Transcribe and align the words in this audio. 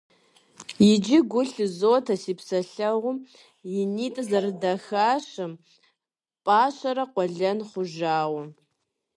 Иджы 0.89 1.19
гу 1.31 1.41
лъызотэ 1.49 2.15
си 2.23 2.33
псэлъэгъум 2.39 3.17
и 3.75 3.75
нитӀыр 3.95 4.25
зэрыдахащэм, 4.29 5.51
пӀащэрэ 6.43 7.05
къуэлэн 7.13 7.59
хъужауэ. 7.69 8.43